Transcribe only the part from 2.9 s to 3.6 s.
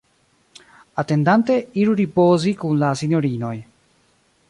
sinjorinoj.